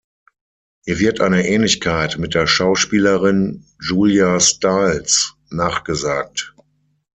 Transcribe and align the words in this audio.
Ihr 0.87 0.97
wird 0.97 1.21
eine 1.21 1.47
Ähnlichkeit 1.47 2.17
mit 2.17 2.33
der 2.33 2.47
Schauspielerin 2.47 3.67
Julia 3.79 4.39
Stiles 4.39 5.35
nachgesagt. 5.51 6.55